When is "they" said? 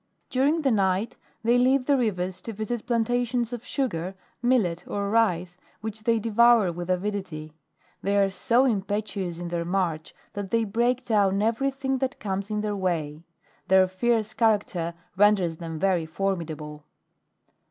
1.43-1.59, 6.05-6.17, 8.01-8.17, 10.49-10.63